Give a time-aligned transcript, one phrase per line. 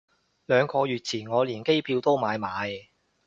[0.47, 2.87] 兩個月前我連機票都買埋